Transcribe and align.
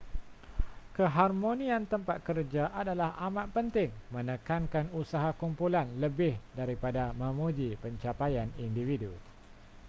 keharmonian 0.97 1.83
tempat 1.93 2.17
kerja 2.29 2.63
adalah 2.81 3.09
amat 3.29 3.47
penting 3.55 3.89
menekankan 4.15 4.85
usaha 5.01 5.29
kumpulan 5.41 5.85
lebih 6.03 6.33
daripada 6.59 7.03
memuji 7.21 7.69
pencapaian 7.83 8.49
individu 8.65 9.11